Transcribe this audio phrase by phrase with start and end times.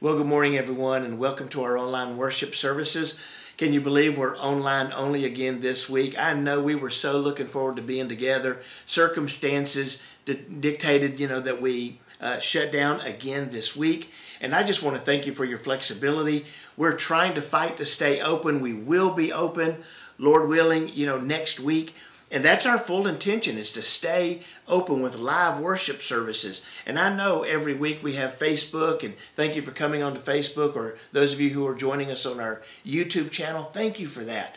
[0.00, 3.18] Well, good morning, everyone, and welcome to our online worship services.
[3.56, 6.16] Can you believe we're online only again this week?
[6.16, 8.62] I know we were so looking forward to being together.
[8.86, 14.12] Circumstances di- dictated, you know, that we uh, shut down again this week.
[14.40, 16.46] And I just want to thank you for your flexibility.
[16.76, 18.60] We're trying to fight to stay open.
[18.60, 19.82] We will be open,
[20.16, 21.96] Lord willing, you know, next week.
[22.30, 26.62] And that's our full intention is to stay open with live worship services.
[26.84, 30.76] And I know every week we have Facebook, and thank you for coming onto Facebook,
[30.76, 34.24] or those of you who are joining us on our YouTube channel, thank you for
[34.24, 34.56] that.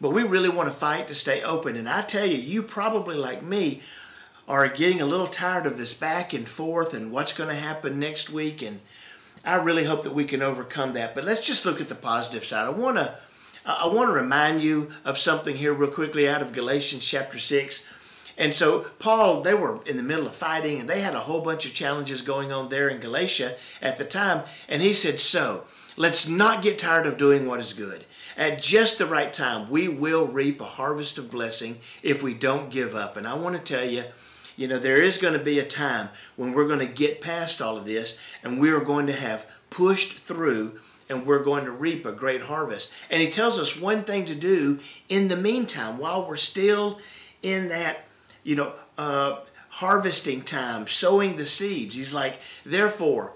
[0.00, 1.76] But we really want to fight to stay open.
[1.76, 3.82] And I tell you, you probably, like me,
[4.48, 8.00] are getting a little tired of this back and forth and what's going to happen
[8.00, 8.62] next week.
[8.62, 8.80] And
[9.44, 11.14] I really hope that we can overcome that.
[11.14, 12.66] But let's just look at the positive side.
[12.66, 13.14] I want to
[13.64, 17.86] I want to remind you of something here real quickly out of Galatians chapter 6.
[18.38, 21.42] And so, Paul, they were in the middle of fighting and they had a whole
[21.42, 24.44] bunch of challenges going on there in Galatia at the time.
[24.66, 25.64] And he said, So,
[25.96, 28.06] let's not get tired of doing what is good.
[28.38, 32.70] At just the right time, we will reap a harvest of blessing if we don't
[32.70, 33.18] give up.
[33.18, 34.04] And I want to tell you,
[34.56, 37.60] you know, there is going to be a time when we're going to get past
[37.60, 40.78] all of this and we are going to have pushed through
[41.10, 42.92] and we're going to reap a great harvest.
[43.10, 47.00] And he tells us one thing to do in the meantime while we're still
[47.42, 48.04] in that,
[48.44, 51.94] you know, uh, harvesting time, sowing the seeds.
[51.94, 53.32] He's like, therefore,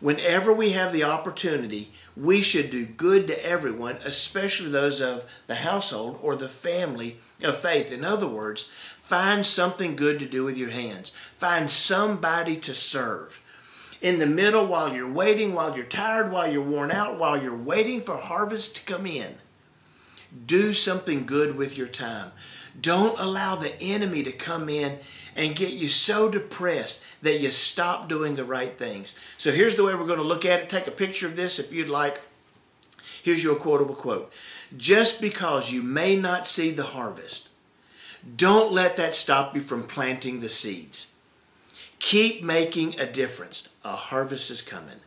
[0.00, 5.56] whenever we have the opportunity, we should do good to everyone, especially those of the
[5.56, 7.92] household or the family of faith.
[7.92, 8.70] In other words,
[9.02, 13.42] find something good to do with your hands, find somebody to serve
[14.00, 17.56] in the middle while you're waiting, while you're tired, while you're worn out, while you're
[17.56, 19.36] waiting for harvest to come in.
[20.46, 22.32] Do something good with your time.
[22.80, 24.98] Don't allow the enemy to come in
[25.34, 29.14] and get you so depressed that you stop doing the right things.
[29.38, 30.68] So here's the way we're going to look at it.
[30.68, 32.20] Take a picture of this if you'd like.
[33.22, 34.32] Here's your quotable quote
[34.76, 37.48] Just because you may not see the harvest,
[38.36, 41.12] don't let that stop you from planting the seeds.
[41.98, 43.68] Keep making a difference.
[43.84, 45.00] A harvest is coming.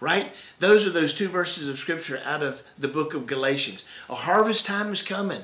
[0.00, 0.32] Right?
[0.58, 3.84] Those are those two verses of scripture out of the book of Galatians.
[4.10, 5.42] A harvest time is coming.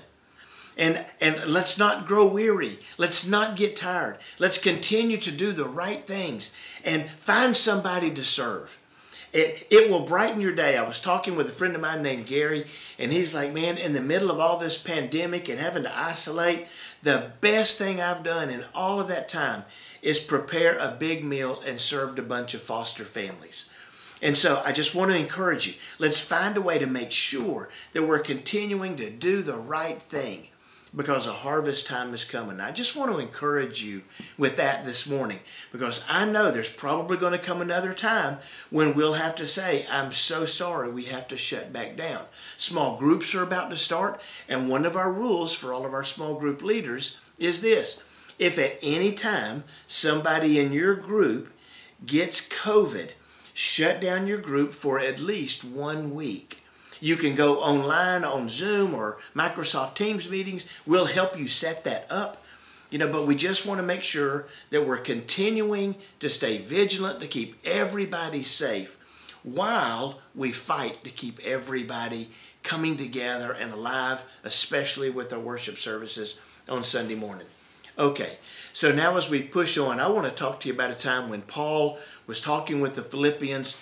[0.76, 2.78] And, and let's not grow weary.
[2.96, 4.18] Let's not get tired.
[4.38, 8.78] Let's continue to do the right things and find somebody to serve.
[9.32, 10.76] It, it will brighten your day.
[10.76, 12.66] I was talking with a friend of mine named Gary,
[12.98, 16.66] and he's like, Man, in the middle of all this pandemic and having to isolate,
[17.02, 19.64] the best thing I've done in all of that time
[20.02, 23.68] is prepare a big meal and serve a bunch of foster families.
[24.22, 25.74] And so I just want to encourage you.
[25.98, 30.48] Let's find a way to make sure that we're continuing to do the right thing
[30.94, 32.60] because a harvest time is coming.
[32.60, 34.02] I just want to encourage you
[34.36, 35.38] with that this morning
[35.72, 38.38] because I know there's probably going to come another time
[38.70, 42.24] when we'll have to say, I'm so sorry, we have to shut back down.
[42.58, 46.04] Small groups are about to start, and one of our rules for all of our
[46.04, 48.02] small group leaders is this
[48.40, 51.52] if at any time somebody in your group
[52.04, 53.10] gets COVID,
[53.52, 56.64] shut down your group for at least one week.
[57.00, 60.66] You can go online on Zoom or Microsoft Teams meetings.
[60.86, 62.42] We'll help you set that up.
[62.90, 67.20] You know, but we just want to make sure that we're continuing to stay vigilant
[67.20, 68.96] to keep everybody safe
[69.42, 72.30] while we fight to keep everybody
[72.62, 77.46] coming together and alive, especially with our worship services on Sunday morning.
[78.00, 78.38] Okay,
[78.72, 81.28] so now as we push on, I want to talk to you about a time
[81.28, 83.78] when Paul was talking with the Philippians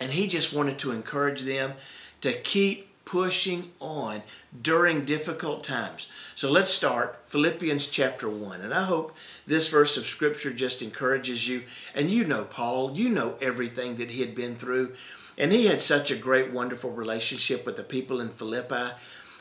[0.00, 1.74] and he just wanted to encourage them
[2.22, 4.22] to keep pushing on
[4.62, 6.08] during difficult times.
[6.34, 8.62] So let's start Philippians chapter 1.
[8.62, 9.14] And I hope
[9.46, 11.64] this verse of scripture just encourages you.
[11.94, 14.94] And you know Paul, you know everything that he had been through.
[15.36, 18.94] And he had such a great, wonderful relationship with the people in Philippi.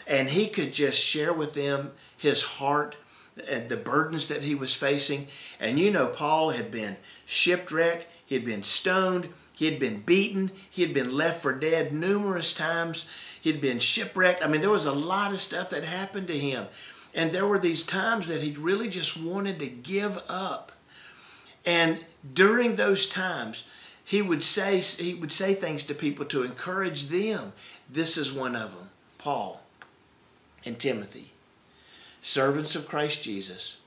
[0.06, 2.98] And he could just share with them his heart
[3.48, 5.28] and the burdens that he was facing.
[5.60, 10.52] And you know, Paul had been shipwrecked, he had been stoned, he had been beaten,
[10.70, 13.10] he had been left for dead numerous times,
[13.42, 14.44] he'd been shipwrecked.
[14.44, 16.68] I mean, there was a lot of stuff that happened to him.
[17.14, 20.72] And there were these times that he really just wanted to give up.
[21.66, 22.00] And
[22.34, 23.68] during those times,
[24.04, 27.54] he would say he would say things to people to encourage them.
[27.90, 29.62] This is one of them, Paul
[30.66, 31.33] and Timothy
[32.24, 33.82] servants of Christ Jesus,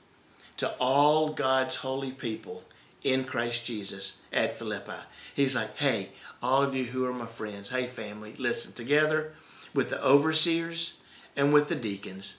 [0.55, 2.63] to all God's holy people
[3.03, 5.03] in Christ Jesus at Philippi.
[5.35, 6.09] He's like, hey,
[6.41, 9.33] all of you who are my friends, hey, family, listen, together
[9.73, 10.99] with the overseers
[11.35, 12.37] and with the deacons,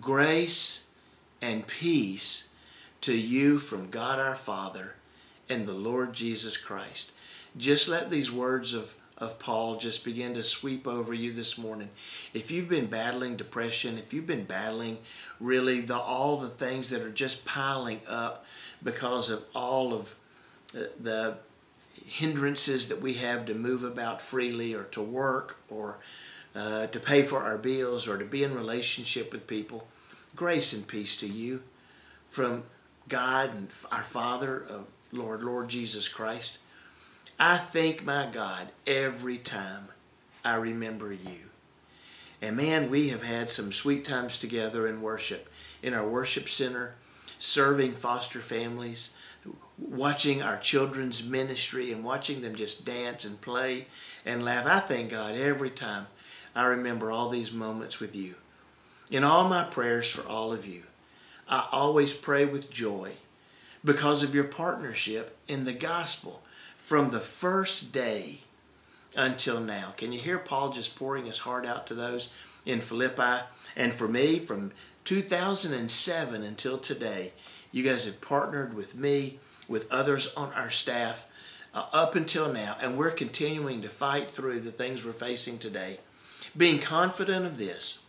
[0.00, 0.86] grace
[1.42, 2.48] and peace
[3.00, 4.94] to you from God our Father
[5.48, 7.12] and the Lord Jesus Christ.
[7.56, 11.90] just let these words of, of Paul just begin to sweep over you this morning.
[12.32, 14.98] If you've been battling depression, if you've been battling
[15.38, 18.46] really the all the things that are just piling up
[18.82, 20.14] because of all of
[20.72, 21.36] the, the
[22.06, 25.98] hindrances that we have to move about freely or to work or
[26.54, 29.86] uh, to pay for our bills or to be in relationship with people.
[30.34, 31.62] Grace and peace to you
[32.30, 32.64] from
[33.08, 34.78] God and our Father, uh,
[35.12, 36.58] Lord, Lord Jesus Christ.
[37.42, 39.88] I thank my God every time
[40.44, 41.48] I remember you.
[42.42, 45.48] And man, we have had some sweet times together in worship,
[45.82, 46.96] in our worship center,
[47.38, 49.14] serving foster families,
[49.78, 53.86] watching our children's ministry and watching them just dance and play
[54.26, 54.66] and laugh.
[54.66, 56.08] I thank God every time
[56.54, 58.34] I remember all these moments with you.
[59.10, 60.82] In all my prayers for all of you,
[61.48, 63.12] I always pray with joy
[63.82, 66.42] because of your partnership in the gospel
[66.90, 68.40] from the first day
[69.14, 69.94] until now.
[69.96, 72.30] Can you hear Paul just pouring his heart out to those
[72.66, 73.44] in Philippi?
[73.76, 74.72] And for me, from
[75.04, 77.32] 2007 until today,
[77.70, 79.38] you guys have partnered with me,
[79.68, 81.26] with others on our staff,
[81.72, 86.00] uh, up until now, and we're continuing to fight through the things we're facing today,
[86.56, 88.00] being confident of this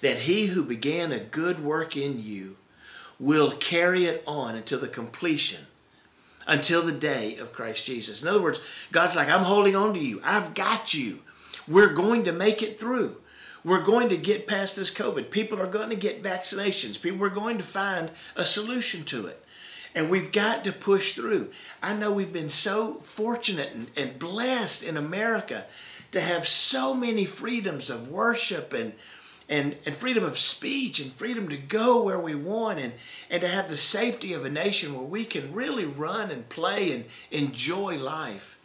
[0.00, 2.56] that he who began a good work in you
[3.20, 5.68] will carry it on until the completion
[6.48, 8.22] until the day of Christ Jesus.
[8.22, 8.60] In other words,
[8.90, 10.20] God's like, I'm holding on to you.
[10.24, 11.20] I've got you.
[11.68, 13.18] We're going to make it through.
[13.62, 15.30] We're going to get past this COVID.
[15.30, 17.00] People are going to get vaccinations.
[17.00, 19.44] People are going to find a solution to it.
[19.94, 21.50] And we've got to push through.
[21.82, 25.66] I know we've been so fortunate and, and blessed in America
[26.12, 28.94] to have so many freedoms of worship and
[29.48, 32.92] and, and freedom of speech and freedom to go where we want and,
[33.30, 36.92] and to have the safety of a nation where we can really run and play
[36.92, 38.58] and enjoy life.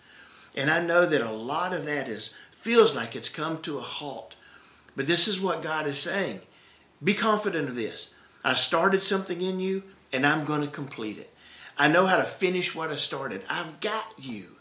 [0.55, 3.81] And I know that a lot of that is feels like it's come to a
[3.81, 4.35] halt.
[4.95, 6.41] But this is what God is saying.
[7.03, 8.13] Be confident of this.
[8.43, 11.33] I started something in you and I'm going to complete it.
[11.77, 13.41] I know how to finish what I started.
[13.49, 14.57] I've got you.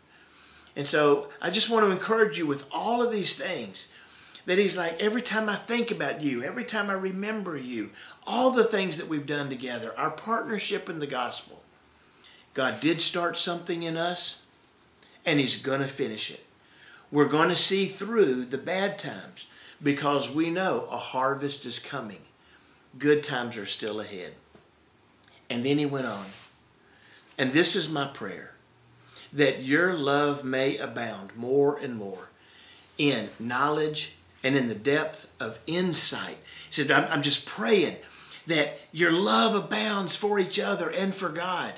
[0.75, 3.93] And so I just want to encourage you with all of these things
[4.47, 7.91] that he's like, every time I think about you, every time I remember you,
[8.27, 11.63] all the things that we've done together, our partnership in the gospel,
[12.55, 14.43] God did start something in us,
[15.25, 16.45] and he's going to finish it.
[17.11, 19.47] We're going to see through the bad times
[19.83, 22.21] because we know a harvest is coming.
[22.99, 24.33] Good times are still ahead.
[25.49, 26.27] And then he went on.
[27.39, 28.55] And this is my prayer
[29.33, 32.29] that your love may abound more and more
[32.99, 36.39] in knowledge and in the depth of insight.
[36.67, 37.97] He said, I'm, I'm just praying
[38.47, 41.73] that your love abounds for each other and for God,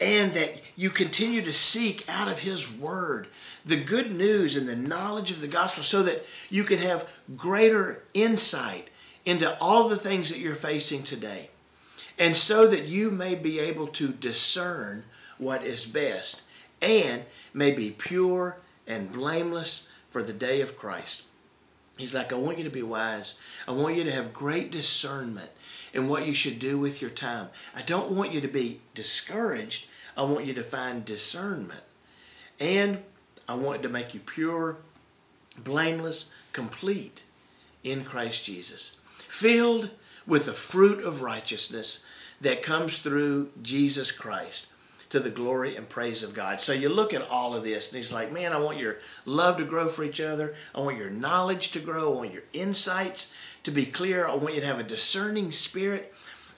[0.00, 3.28] and that you continue to seek out of His Word
[3.64, 8.02] the good news and the knowledge of the gospel so that you can have greater
[8.12, 8.90] insight
[9.24, 11.48] into all the things that you're facing today.
[12.18, 15.04] And so that you may be able to discern
[15.38, 16.42] what is best
[16.82, 21.24] and may be pure and blameless for the day of Christ.
[21.96, 23.38] He's like, I want you to be wise.
[23.68, 25.50] I want you to have great discernment
[25.92, 27.48] in what you should do with your time.
[27.74, 29.86] I don't want you to be discouraged.
[30.16, 31.82] I want you to find discernment.
[32.58, 32.98] And
[33.48, 34.78] I want to make you pure,
[35.56, 37.22] blameless, complete
[37.84, 38.96] in Christ Jesus.
[39.10, 39.90] Filled
[40.26, 42.04] with the fruit of righteousness
[42.40, 44.66] that comes through Jesus Christ
[45.14, 46.60] to the glory and praise of God.
[46.60, 49.58] So you look at all of this, and he's like, Man, I want your love
[49.58, 50.56] to grow for each other.
[50.74, 52.12] I want your knowledge to grow.
[52.12, 54.26] I want your insights to be clear.
[54.26, 56.12] I want you to have a discerning spirit.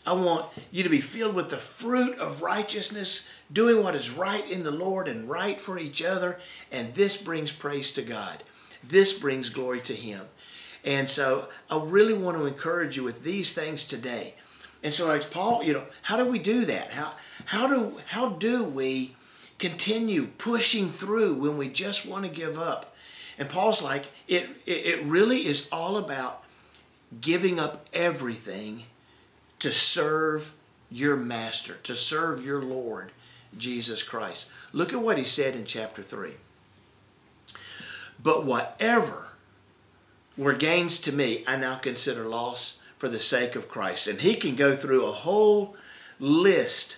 [0.06, 4.50] I want you to be filled with the fruit of righteousness, doing what is right
[4.50, 6.40] in the Lord and right for each other.
[6.72, 8.42] And this brings praise to God.
[8.82, 10.22] This brings glory to Him.
[10.82, 14.34] And so I really want to encourage you with these things today.
[14.86, 16.92] And so, like Paul, you know, how do we do that?
[16.92, 17.14] How
[17.46, 19.16] how do how do we
[19.58, 22.94] continue pushing through when we just want to give up?
[23.36, 26.44] And Paul's like, it it really is all about
[27.20, 28.84] giving up everything
[29.58, 30.54] to serve
[30.88, 33.10] your master, to serve your Lord,
[33.58, 34.46] Jesus Christ.
[34.72, 36.34] Look at what he said in chapter 3.
[38.22, 39.30] But whatever
[40.36, 44.06] were gains to me, I now consider loss for the sake of Christ.
[44.06, 45.76] And he can go through a whole
[46.18, 46.96] list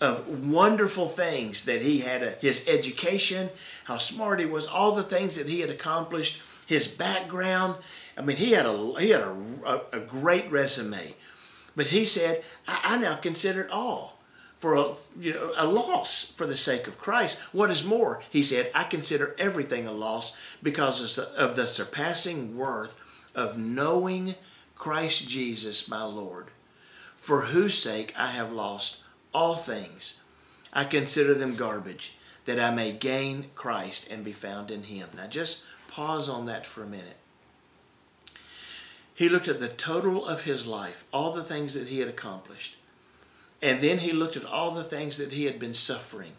[0.00, 3.50] of wonderful things that he had a, his education,
[3.84, 7.76] how smart he was, all the things that he had accomplished, his background.
[8.16, 11.14] I mean, he had a he had a, a, a great resume.
[11.76, 14.18] But he said, I, I now consider it all
[14.58, 17.38] for a, you know, a loss for the sake of Christ.
[17.52, 23.00] What is more, he said, I consider everything a loss because of the surpassing worth
[23.34, 24.34] of knowing
[24.80, 26.46] Christ Jesus my Lord,
[27.14, 29.02] for whose sake I have lost
[29.34, 30.18] all things.
[30.72, 35.10] I consider them garbage, that I may gain Christ and be found in him.
[35.14, 37.18] Now just pause on that for a minute.
[39.14, 42.76] He looked at the total of his life, all the things that he had accomplished.
[43.60, 46.32] And then he looked at all the things that he had been suffering,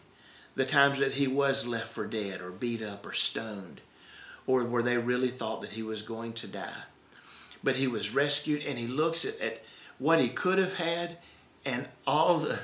[0.55, 3.81] the times that he was left for dead or beat up or stoned,
[4.47, 6.85] or where they really thought that he was going to die.
[7.63, 9.61] But he was rescued and he looks at, at
[9.99, 11.17] what he could have had
[11.65, 12.59] and all the,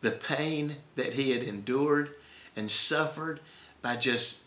[0.00, 2.10] the pain that he had endured
[2.54, 3.40] and suffered
[3.82, 4.40] by just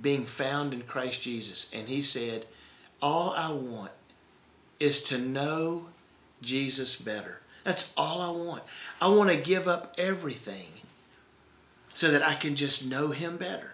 [0.00, 1.70] being found in Christ Jesus.
[1.72, 2.46] And he said,
[3.00, 3.92] All I want
[4.78, 5.86] is to know
[6.40, 7.40] Jesus better.
[7.64, 8.62] That's all I want.
[9.00, 10.68] I want to give up everything
[11.92, 13.72] so that I can just know Him better.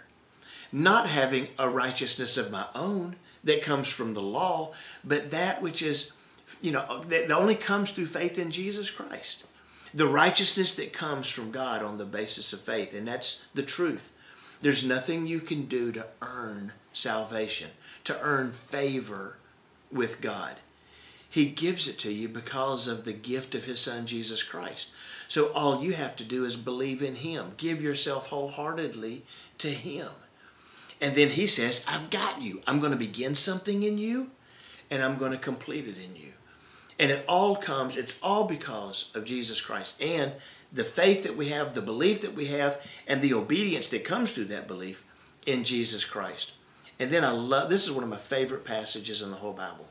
[0.73, 3.17] Not having a righteousness of my own
[3.47, 4.73] that comes from the law,
[5.03, 6.13] but that which is,
[6.61, 9.45] you know, that only comes through faith in Jesus Christ.
[9.95, 14.13] The righteousness that comes from God on the basis of faith, and that's the truth.
[14.61, 17.71] There's nothing you can do to earn salvation,
[18.05, 19.37] to earn favor
[19.93, 20.57] with God.
[21.29, 24.91] He gives it to you because of the gift of His Son, Jesus Christ.
[25.29, 27.53] So all you have to do is believe in Him.
[27.57, 29.25] Give yourself wholeheartedly
[29.59, 30.09] to Him.
[31.01, 32.63] And then He says, I've got you.
[32.67, 34.31] I'm going to begin something in you,
[34.91, 36.33] and I'm going to complete it in you.
[36.99, 40.33] And it all comes, it's all because of Jesus Christ and
[40.73, 44.31] the faith that we have, the belief that we have, and the obedience that comes
[44.31, 45.05] through that belief
[45.45, 46.53] in Jesus Christ.
[46.99, 49.89] And then I love this is one of my favorite passages in the whole Bible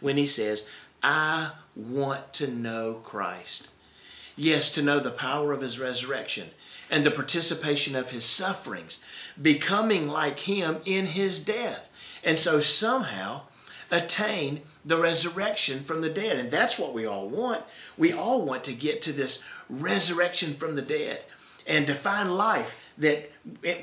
[0.00, 0.68] when he says,
[1.02, 3.68] I want to know Christ.
[4.36, 6.50] Yes, to know the power of his resurrection
[6.90, 9.00] and the participation of his sufferings,
[9.40, 11.88] becoming like him in his death.
[12.24, 13.42] And so somehow
[13.90, 16.38] attain the resurrection from the dead.
[16.38, 17.62] And that's what we all want.
[17.96, 21.24] We all want to get to this resurrection from the dead
[21.66, 23.30] and to find life that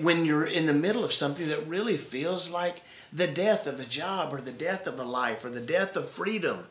[0.02, 2.82] when you're in the middle of something that really feels like
[3.14, 6.10] the death of a job or the death of a life or the death of
[6.10, 6.68] freedom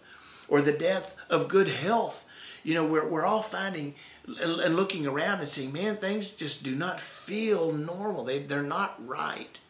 [0.48, 2.24] or the death of good health.
[2.64, 3.94] You know, we're, we're all finding
[4.26, 8.24] and looking around and seeing, man, things just do not feel normal.
[8.24, 9.60] They, they're not right.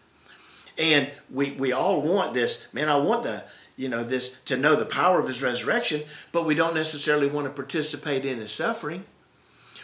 [0.79, 3.45] And we, we all want this, man, I want the,
[3.77, 7.47] you know, this to know the power of his resurrection, but we don't necessarily want
[7.47, 9.05] to participate in his suffering.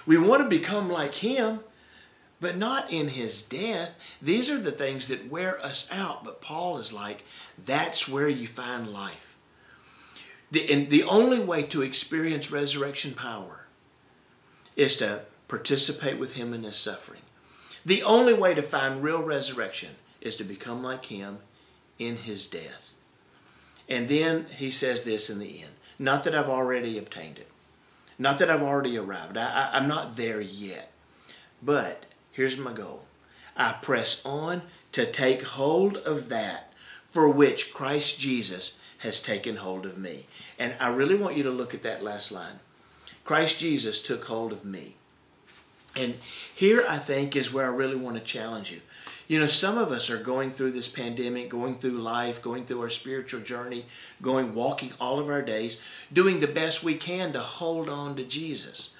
[0.06, 1.60] We want to become like him,
[2.40, 3.94] but not in his death.
[4.22, 6.24] These are the things that wear us out.
[6.24, 7.24] But Paul is like,
[7.64, 9.29] that's where you find life.
[10.50, 13.66] The, and the only way to experience resurrection power
[14.76, 17.22] is to participate with him in his suffering.
[17.84, 19.90] The only way to find real resurrection
[20.20, 21.38] is to become like him
[21.98, 22.92] in his death.
[23.88, 25.72] And then he says this in the end.
[25.98, 27.48] Not that I've already obtained it,
[28.18, 30.92] not that I've already arrived, I, I, I'm not there yet,
[31.62, 33.04] but Here's my goal.
[33.56, 36.72] I press on to take hold of that
[37.10, 40.26] for which Christ Jesus has taken hold of me.
[40.58, 42.60] And I really want you to look at that last line.
[43.24, 44.96] Christ Jesus took hold of me.
[45.96, 46.16] And
[46.54, 48.80] here I think is where I really want to challenge you.
[49.26, 52.82] You know, some of us are going through this pandemic, going through life, going through
[52.82, 53.86] our spiritual journey,
[54.20, 55.80] going walking all of our days,
[56.12, 58.90] doing the best we can to hold on to Jesus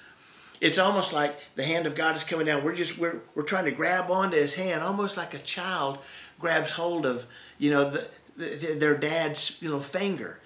[0.61, 2.63] it's almost like the hand of God is coming down.
[2.63, 5.97] We're just we're we're trying to grab onto His hand, almost like a child
[6.39, 7.25] grabs hold of
[7.57, 8.07] you know the,
[8.41, 10.39] their dad's you know finger,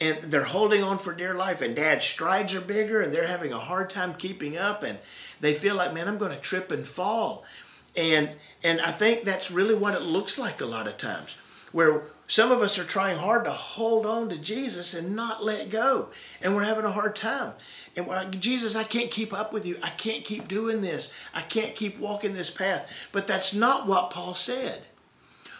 [0.00, 1.60] and they're holding on for dear life.
[1.60, 4.98] And Dad's strides are bigger, and they're having a hard time keeping up, and
[5.40, 7.44] they feel like, man, I'm going to trip and fall,
[7.96, 8.30] and
[8.62, 11.36] and I think that's really what it looks like a lot of times,
[11.72, 15.68] where some of us are trying hard to hold on to Jesus and not let
[15.68, 16.08] go,
[16.40, 17.52] and we're having a hard time.
[17.94, 19.76] And we're like, Jesus, I can't keep up with you.
[19.82, 21.12] I can't keep doing this.
[21.34, 22.90] I can't keep walking this path.
[23.12, 24.82] But that's not what Paul said.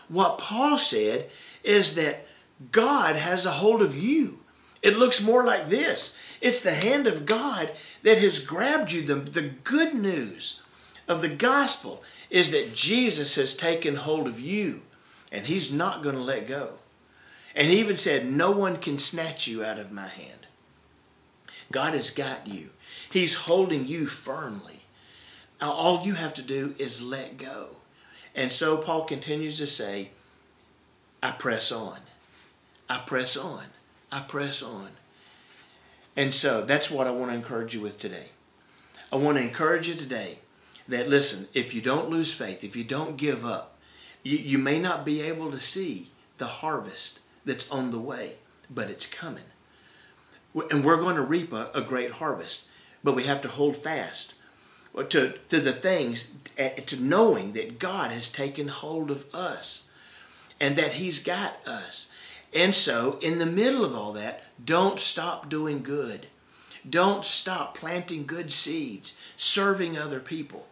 [0.09, 1.31] What Paul said
[1.65, 2.27] is that
[2.71, 4.41] God has a hold of you.
[4.83, 7.71] It looks more like this it's the hand of God
[8.03, 9.03] that has grabbed you.
[9.03, 10.61] The, the good news
[11.07, 14.83] of the gospel is that Jesus has taken hold of you
[15.31, 16.75] and he's not going to let go.
[17.55, 20.47] And he even said, No one can snatch you out of my hand.
[21.71, 22.71] God has got you,
[23.11, 24.81] he's holding you firmly.
[25.61, 27.69] All you have to do is let go.
[28.35, 30.11] And so Paul continues to say,
[31.23, 31.99] I press on.
[32.91, 33.65] I press on.
[34.11, 34.89] I press on.
[36.17, 38.27] And so that's what I want to encourage you with today.
[39.13, 40.39] I want to encourage you today
[40.89, 43.79] that listen, if you don't lose faith, if you don't give up,
[44.23, 48.35] you, you may not be able to see the harvest that's on the way,
[48.69, 49.45] but it's coming.
[50.71, 52.67] And we're going to reap a, a great harvest,
[53.03, 54.35] but we have to hold fast
[54.95, 56.37] to, to the things,
[56.87, 59.89] to knowing that God has taken hold of us
[60.63, 62.11] and that He's got us.
[62.55, 66.29] And so, in the middle of all that, don't stop doing good.
[66.89, 70.67] Don't stop planting good seeds, serving other people.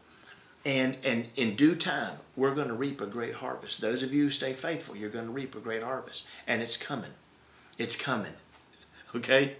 [0.64, 3.80] And, and in due time, we're going to reap a great harvest.
[3.80, 6.26] Those of you who stay faithful, you're going to reap a great harvest.
[6.46, 7.12] And it's coming.
[7.76, 8.32] It's coming.
[9.12, 9.56] Okay?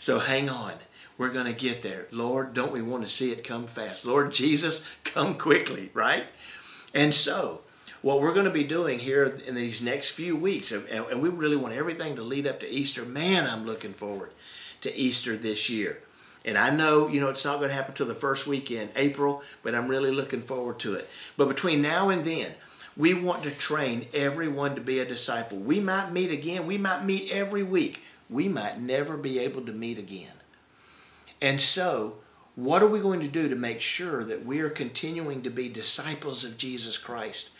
[0.00, 0.72] So hang on.
[1.16, 2.08] We're going to get there.
[2.10, 4.04] Lord, don't we want to see it come fast?
[4.04, 6.24] Lord Jesus, come quickly, right?
[6.92, 7.60] And so,
[8.02, 11.56] what we're going to be doing here in these next few weeks, and we really
[11.56, 13.04] want everything to lead up to Easter.
[13.04, 14.30] Man, I'm looking forward
[14.82, 15.98] to Easter this year.
[16.44, 19.42] And I know, you know, it's not going to happen till the first weekend, April,
[19.62, 21.08] but I'm really looking forward to it.
[21.36, 22.52] But between now and then,
[22.96, 25.58] we want to train everyone to be a disciple.
[25.58, 26.66] We might meet again.
[26.66, 28.02] We might meet every week.
[28.28, 30.32] We might never be able to meet again.
[31.40, 32.16] And so,
[32.54, 35.68] what are we going to do to make sure that we are continuing to be
[35.68, 37.50] disciples of Jesus Christ?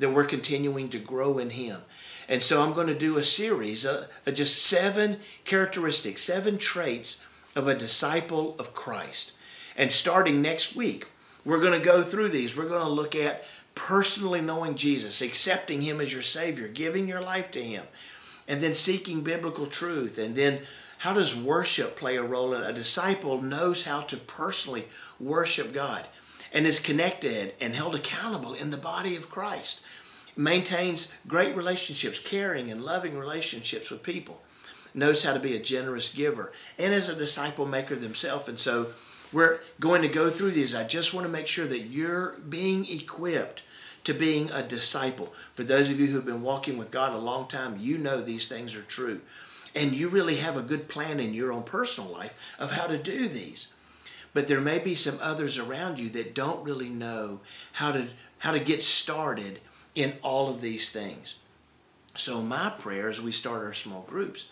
[0.00, 1.80] That we're continuing to grow in Him.
[2.28, 7.68] And so, I'm going to do a series of just seven characteristics, seven traits of
[7.68, 9.32] a disciple of Christ.
[9.76, 11.06] And starting next week,
[11.44, 12.56] we're going to go through these.
[12.56, 17.20] We're going to look at personally knowing Jesus, accepting Him as your Savior, giving your
[17.20, 17.84] life to Him,
[18.46, 20.60] and then seeking biblical truth, and then
[20.98, 24.86] how does worship play a role in a disciple knows how to personally
[25.18, 26.04] worship God
[26.52, 29.82] and is connected and held accountable in the body of Christ.
[30.36, 34.40] Maintains great relationships, caring and loving relationships with people.
[34.94, 38.48] Knows how to be a generous giver and is a disciple maker themselves.
[38.48, 38.88] And so
[39.32, 40.74] we're going to go through these.
[40.74, 43.62] I just want to make sure that you're being equipped
[44.04, 45.34] to being a disciple.
[45.54, 48.48] For those of you who've been walking with God a long time, you know these
[48.48, 49.20] things are true
[49.74, 52.98] and you really have a good plan in your own personal life of how to
[52.98, 53.72] do these.
[54.32, 57.40] But there may be some others around you that don't really know
[57.72, 58.06] how to
[58.38, 59.60] how to get started
[59.94, 61.36] in all of these things.
[62.16, 64.46] So my prayer as we start our small groups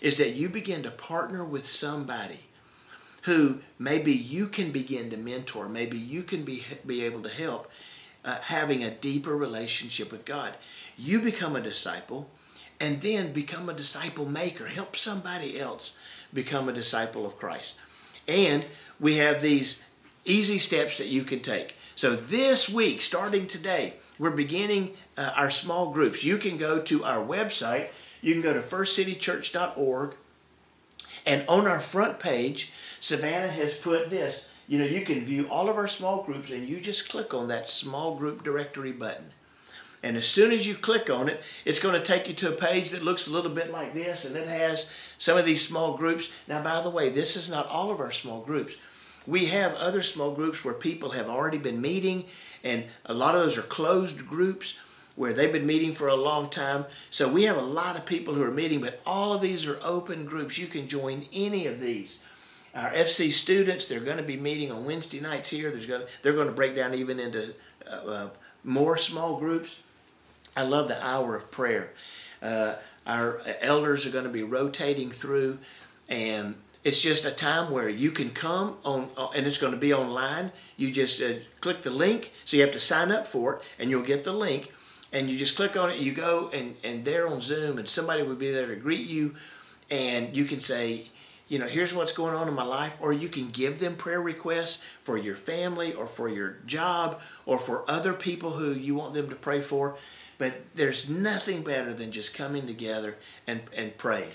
[0.00, 2.40] is that you begin to partner with somebody
[3.22, 7.70] who maybe you can begin to mentor, maybe you can be be able to help
[8.24, 10.54] uh, having a deeper relationship with God.
[10.96, 12.28] You become a disciple
[12.80, 14.66] and then become a disciple maker.
[14.66, 15.96] Help somebody else
[16.34, 17.76] become a disciple of Christ.
[18.26, 18.64] And
[19.02, 19.84] we have these
[20.24, 21.74] easy steps that you can take.
[21.96, 26.24] So this week, starting today, we're beginning uh, our small groups.
[26.24, 27.88] You can go to our website.
[28.22, 30.14] You can go to firstcitychurch.org.
[31.26, 34.50] And on our front page, Savannah has put this.
[34.68, 37.48] You know, you can view all of our small groups and you just click on
[37.48, 39.32] that small group directory button.
[40.02, 42.56] And as soon as you click on it, it's going to take you to a
[42.56, 45.96] page that looks a little bit like this, and it has some of these small
[45.96, 46.28] groups.
[46.48, 48.74] Now, by the way, this is not all of our small groups.
[49.26, 52.24] We have other small groups where people have already been meeting,
[52.64, 54.78] and a lot of those are closed groups
[55.14, 56.86] where they've been meeting for a long time.
[57.10, 59.78] So we have a lot of people who are meeting, but all of these are
[59.82, 60.58] open groups.
[60.58, 62.22] You can join any of these.
[62.74, 65.70] Our FC students, they're going to be meeting on Wednesday nights here.
[65.70, 67.54] There's going to, they're going to break down even into
[67.86, 68.28] uh, uh,
[68.64, 69.82] more small groups.
[70.56, 71.92] I love the hour of prayer.
[72.42, 75.58] Uh, our elders are going to be rotating through,
[76.08, 79.78] and it's just a time where you can come on, uh, and it's going to
[79.78, 80.52] be online.
[80.76, 83.90] You just uh, click the link, so you have to sign up for it, and
[83.90, 84.72] you'll get the link.
[85.12, 88.22] And you just click on it, you go, and, and they're on Zoom, and somebody
[88.22, 89.34] will be there to greet you,
[89.90, 91.08] and you can say,
[91.48, 94.22] you know, here's what's going on in my life, or you can give them prayer
[94.22, 99.12] requests for your family or for your job or for other people who you want
[99.12, 99.96] them to pray for.
[100.38, 103.16] But there's nothing better than just coming together
[103.46, 104.30] and, and praying.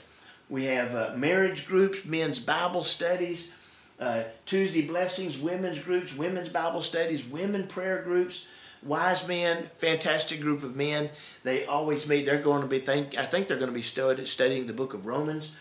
[0.49, 3.51] We have uh, marriage groups, men's Bible studies,
[3.99, 8.45] uh, Tuesday blessings, women's groups, women's Bible studies, women prayer groups,
[8.81, 11.10] wise men, fantastic group of men.
[11.43, 12.25] They always meet.
[12.25, 14.93] They're going to be think I think they're going to be study, studying the book
[14.93, 15.57] of Romans.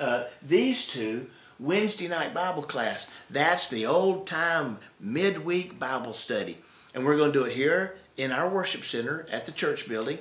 [0.00, 3.12] Uh, these two Wednesday night Bible class.
[3.30, 6.58] That's the old time midweek Bible study,
[6.94, 10.18] and we're going to do it here in our worship center at the church building.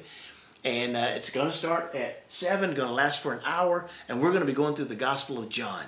[0.64, 4.22] And uh, it's going to start at 7, going to last for an hour, and
[4.22, 5.86] we're going to be going through the Gospel of John.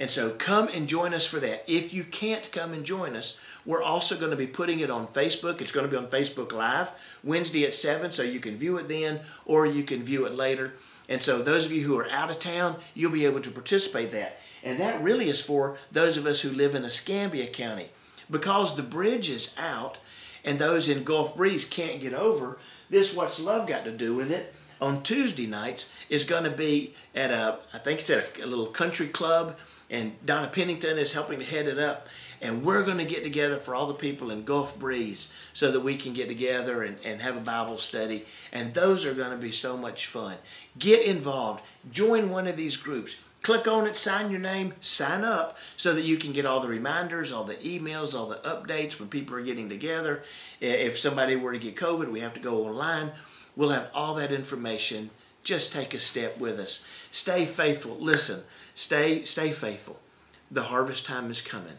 [0.00, 1.64] And so come and join us for that.
[1.66, 5.06] If you can't come and join us, we're also going to be putting it on
[5.06, 5.60] Facebook.
[5.60, 6.90] It's going to be on Facebook Live
[7.22, 10.74] Wednesday at 7, so you can view it then or you can view it later.
[11.08, 14.10] And so those of you who are out of town, you'll be able to participate
[14.12, 14.38] that.
[14.62, 17.90] And that really is for those of us who live in Escambia County.
[18.30, 19.98] Because the bridge is out
[20.44, 22.58] and those in Gulf Breeze can't get over,
[22.90, 26.94] this What's Love got to do with it on Tuesday nights is going to be
[27.14, 29.56] at a, I think it's at a, a little country club,
[29.90, 32.08] and Donna Pennington is helping to head it up.
[32.40, 35.80] And we're going to get together for all the people in Gulf Breeze so that
[35.80, 38.26] we can get together and, and have a Bible study.
[38.52, 40.36] And those are going to be so much fun.
[40.78, 41.62] Get involved.
[41.90, 43.16] Join one of these groups.
[43.44, 46.68] Click on it, sign your name, sign up so that you can get all the
[46.68, 50.22] reminders, all the emails, all the updates when people are getting together.
[50.62, 53.12] If somebody were to get COVID, we have to go online.
[53.54, 55.10] We'll have all that information.
[55.42, 56.82] Just take a step with us.
[57.10, 57.98] Stay faithful.
[57.98, 60.00] Listen, stay stay faithful.
[60.50, 61.76] The harvest time is coming.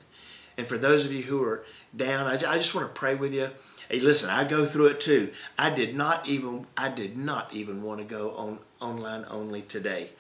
[0.60, 3.34] And for those of you who are down, I, I just want to pray with
[3.34, 3.50] you.
[3.90, 5.32] Hey, listen, I go through it too.
[5.58, 10.12] I did not even I did not even want to go on online only today.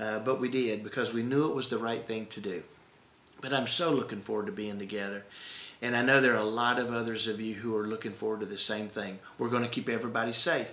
[0.00, 2.62] Uh, but we did because we knew it was the right thing to do.
[3.42, 5.24] But I'm so looking forward to being together.
[5.82, 8.40] And I know there are a lot of others of you who are looking forward
[8.40, 9.18] to the same thing.
[9.38, 10.68] We're going to keep everybody safe.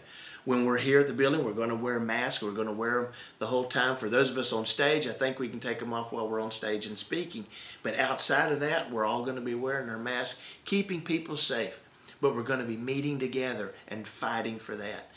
[0.45, 2.41] When we're here at the building, we're going to wear masks.
[2.41, 3.97] We're going to wear them the whole time.
[3.97, 6.39] For those of us on stage, I think we can take them off while we're
[6.39, 7.45] on stage and speaking.
[7.83, 11.81] But outside of that, we're all going to be wearing our masks, keeping people safe.
[12.21, 15.09] But we're going to be meeting together and fighting for that.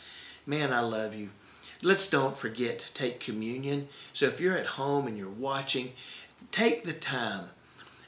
[0.46, 1.30] Man, I love you.
[1.82, 3.88] Let's don't forget to take communion.
[4.12, 5.92] So if you're at home and you're watching,
[6.50, 7.46] take the time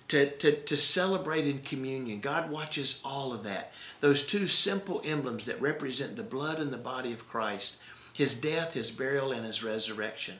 [0.08, 2.20] to, to, to celebrate in communion.
[2.20, 3.72] God watches all of that.
[4.00, 7.78] Those two simple emblems that represent the blood and the body of Christ
[8.12, 10.34] his death, his burial, and his resurrection.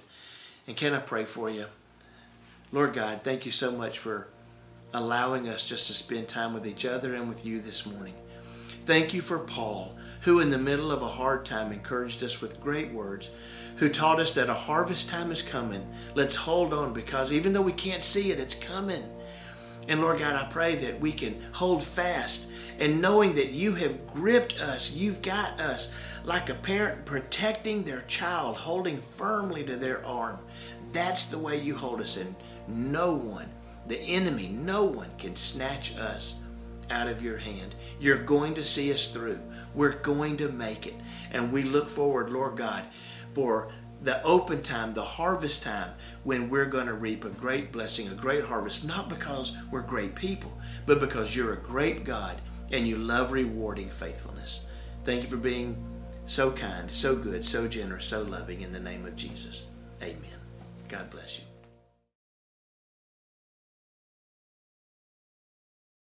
[0.67, 1.67] And can I pray for you?
[2.71, 4.29] Lord God, thank you so much for
[4.95, 8.15] allowing us just to spend time with each other and with you this morning.
[8.85, 12.61] Thank you for Paul, who in the middle of a hard time encouraged us with
[12.61, 13.29] great words,
[13.77, 15.87] who taught us that a harvest time is coming.
[16.15, 19.03] Let's hold on because even though we can't see it, it's coming.
[19.89, 24.07] And Lord God, I pray that we can hold fast and knowing that you have
[24.07, 25.93] gripped us, you've got us
[26.25, 30.39] like a parent protecting their child, holding firmly to their arm.
[30.93, 32.35] That's the way you hold us, and
[32.69, 33.49] no one,
[33.89, 36.37] the enemy, no one can snatch us
[36.93, 37.75] out of your hand.
[37.99, 39.41] You're going to see us through.
[39.75, 40.95] We're going to make it.
[41.33, 42.85] And we look forward, Lord God,
[43.35, 48.09] for the open time, the harvest time, when we're going to reap a great blessing,
[48.09, 50.53] a great harvest, not because we're great people,
[50.87, 54.67] but because you're a great God and you love rewarding faithfulness.
[55.05, 55.77] Thank you for being
[56.27, 59.69] so kind, so good, so generous, so loving in the name of Jesus.
[60.03, 60.19] Amen.
[60.89, 61.52] God bless you.